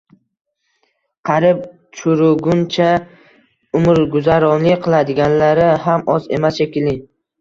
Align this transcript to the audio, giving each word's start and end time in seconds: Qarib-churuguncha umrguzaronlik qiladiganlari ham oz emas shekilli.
Qarib-churuguncha 1.29 2.87
umrguzaronlik 3.81 4.83
qiladiganlari 4.87 5.69
ham 5.85 6.09
oz 6.15 6.31
emas 6.41 6.59
shekilli. 6.65 6.97